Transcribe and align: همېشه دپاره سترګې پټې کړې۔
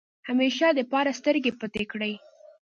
همېشه 0.27 0.67
دپاره 0.79 1.11
سترګې 1.19 1.51
پټې 1.59 1.83
کړې۔ 1.91 2.13